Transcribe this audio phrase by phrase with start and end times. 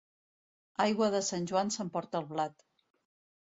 [0.85, 2.67] Aigua de Sant Joan s'emporta el blat.